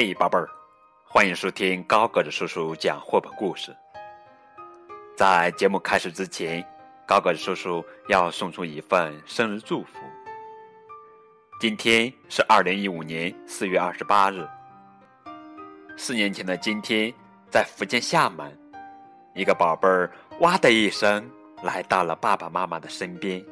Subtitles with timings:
[0.00, 0.48] 嘿，宝贝儿，
[1.04, 3.76] 欢迎收听高个子叔叔讲绘本故事。
[5.16, 6.64] 在节目开始之前，
[7.04, 9.98] 高个子叔叔要送出一份生日祝福。
[11.58, 14.46] 今天是二零一五年四月二十八日。
[15.96, 17.12] 四年前的今天，
[17.50, 18.56] 在福建厦门，
[19.34, 21.28] 一个宝贝儿哇的一声
[21.60, 23.44] 来到了爸爸妈妈的身边。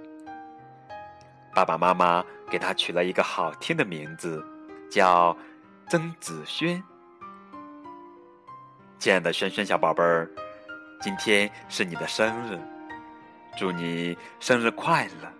[1.52, 4.40] 爸爸妈妈给他取了一个好听的名字，
[4.88, 5.36] 叫。
[5.88, 6.82] 曾子轩，
[8.98, 10.28] 亲爱的轩轩小宝贝儿，
[11.00, 12.58] 今天是你的生日，
[13.56, 15.32] 祝你生日快乐！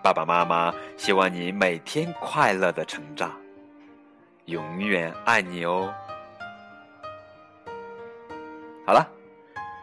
[0.00, 3.32] 爸爸妈妈希望你每天快乐的成长，
[4.44, 5.92] 永远爱你哦。
[8.86, 9.04] 好了，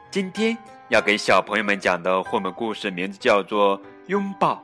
[0.10, 4.64] 今天要给小朋友们讲的绘本故事名字叫做《拥抱》，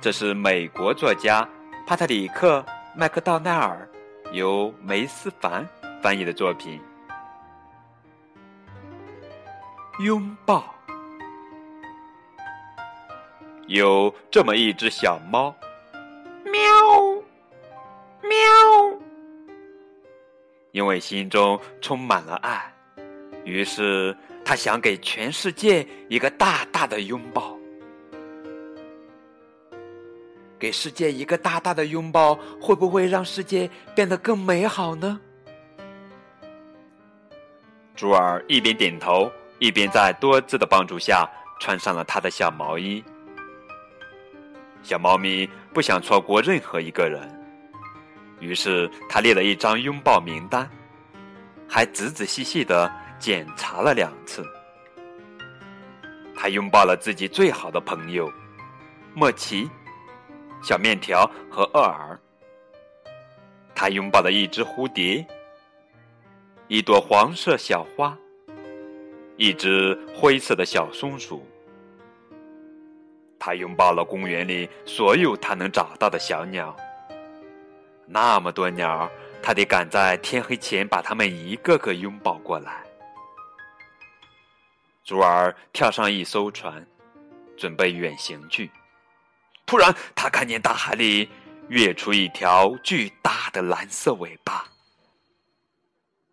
[0.00, 1.44] 这是美国作家
[1.88, 2.64] 帕特里克。
[2.94, 3.88] 麦克道奈尔
[4.32, 5.66] 由梅思凡
[6.02, 6.80] 翻译的作品。
[10.00, 10.74] 拥抱。
[13.68, 15.54] 有这么一只小猫，
[16.44, 16.52] 喵，
[18.22, 18.98] 喵。
[20.72, 22.72] 因为心中充满了爱，
[23.44, 27.59] 于是他想给全世界一个大大的拥抱。
[30.60, 35.18] 给世界一个大大的拥抱，会不会让世界变得更美好呢？
[37.96, 41.26] 朱尔一边点头，一边在多姿的帮助下
[41.60, 43.02] 穿上了他的小毛衣。
[44.82, 47.26] 小猫咪不想错过任何一个人，
[48.38, 50.68] 于是他列了一张拥抱名单，
[51.66, 54.44] 还仔仔细细的检查了两次。
[56.36, 58.30] 他拥抱了自己最好的朋友，
[59.14, 59.66] 莫奇。
[60.62, 62.18] 小面条和厄尔，
[63.74, 65.26] 他拥抱了一只蝴蝶，
[66.68, 68.16] 一朵黄色小花，
[69.36, 71.46] 一只灰色的小松鼠。
[73.38, 76.76] 他拥抱了公园里所有他能找到的小鸟。
[78.06, 79.10] 那么多鸟，
[79.42, 82.84] 他得赶在天黑前把它们一个个拥抱过来。
[85.04, 86.86] 朱儿跳上一艘船，
[87.56, 88.70] 准备远行去。
[89.70, 91.30] 突然，他看见大海里
[91.68, 94.64] 跃出一条巨大的蓝色尾巴。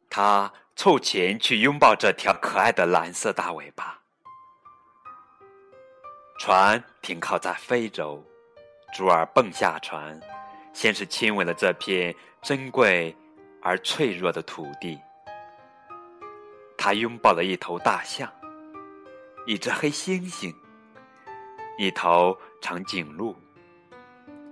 [0.10, 4.00] 他凑前去拥抱这条可爱的蓝色大尾巴。
[6.40, 8.26] 船停靠在非洲，
[8.92, 10.20] 朱尔蹦下船，
[10.74, 13.16] 先是亲吻了这片珍贵
[13.62, 15.00] 而脆弱的土地。
[16.76, 18.28] 他拥抱了一头大象，
[19.46, 20.52] 一只黑猩猩。
[21.78, 23.36] 一头长颈鹿，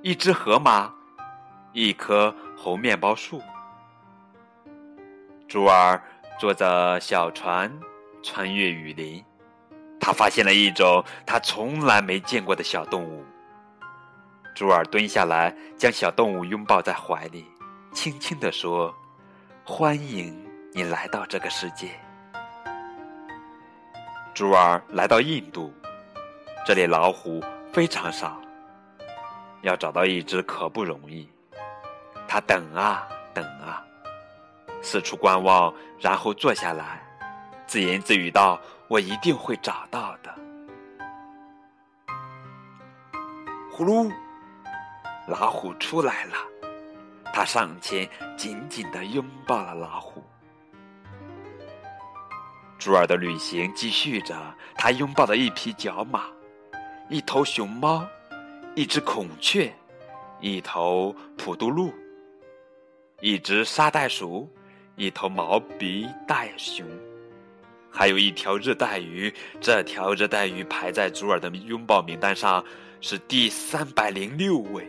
[0.04, 0.94] 一只河马，
[1.74, 3.42] 一棵猴面包树。
[5.48, 6.00] 朱儿
[6.40, 7.72] 坐着小船
[8.22, 9.26] 穿越雨林，
[10.00, 13.26] 他发现了一种他从来没见过的小动物。
[14.54, 17.44] 朱儿蹲下来，将小动物拥抱在怀里，
[17.92, 18.94] 轻轻地说
[19.66, 21.90] ：“欢迎你来到这个世界。”
[24.36, 25.74] 朱儿来到印度。
[26.66, 28.42] 这里老虎非常少，
[29.62, 31.30] 要找到一只可不容易。
[32.28, 33.86] 他等啊等啊，
[34.82, 37.06] 四处观望，然后坐下来，
[37.68, 38.60] 自言自语道
[38.90, 40.36] ：“我一定会找到的。”
[43.72, 44.12] 呼噜，
[45.28, 46.36] 老虎出来了，
[47.32, 50.24] 他上前紧紧的拥抱了老虎。
[52.80, 54.36] 朱尔的旅行继续着，
[54.74, 56.26] 他拥抱了一匹角马。
[57.08, 58.04] 一头熊猫，
[58.74, 59.72] 一只孔雀，
[60.42, 61.94] 一头普渡鹿，
[63.22, 64.52] 一只沙袋鼠，
[64.96, 66.84] 一头毛鼻袋熊，
[67.92, 69.32] 还有一条热带鱼。
[69.62, 72.66] 这条热带鱼排在祖尔的拥抱名单上
[73.02, 74.84] 是第三百零六位。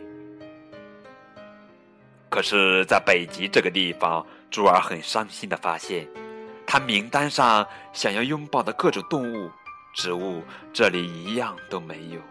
[2.29, 6.07] 可是，在北极这个地方，朱尔很伤心的发现，
[6.65, 9.51] 他名单上想要拥抱的各种动物。
[9.93, 12.21] 植物这里一样都没有。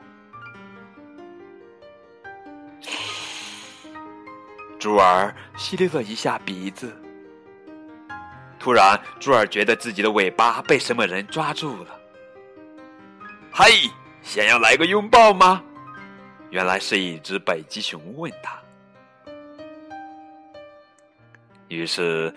[4.79, 6.97] 朱儿吸溜了一下鼻子，
[8.59, 12.01] 突然，朱儿觉得自己的尾巴被什么人抓住了。
[13.51, 13.69] 嗨，
[14.23, 15.63] 想要来个拥抱吗？
[16.51, 18.57] 原来是一只北极熊问他。
[21.69, 22.33] 于是，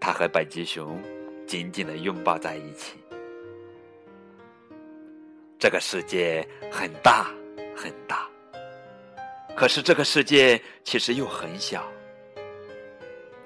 [0.00, 1.02] 他和北极熊
[1.46, 2.98] 紧紧的拥抱在一起。
[5.60, 7.30] 这个世界很大
[7.76, 8.26] 很大，
[9.54, 11.86] 可是这个世界其实又很小。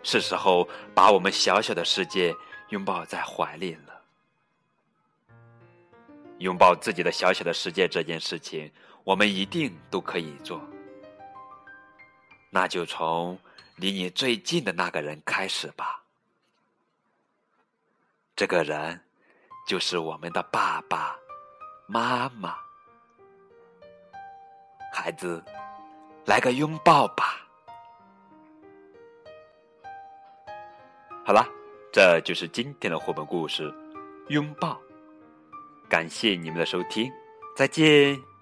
[0.04, 2.32] 是时候把我们小小的世界
[2.68, 4.00] 拥抱在怀里了。
[6.38, 8.70] 拥抱自己的小小的世界这件事情，
[9.02, 10.60] 我们一定都可以做。
[12.48, 13.36] 那就从
[13.74, 16.00] 离你最近的那个人开始吧。
[18.36, 19.00] 这个人
[19.66, 21.18] 就是我们的爸爸
[21.86, 22.56] 妈妈。
[24.92, 25.42] 孩子，
[26.24, 27.40] 来个拥抱吧。
[31.24, 31.46] 好了，
[31.92, 33.70] 这就是今天的绘本故事
[34.28, 34.72] 《拥抱》。
[35.88, 37.10] 感谢你们的收听，
[37.56, 38.33] 再见。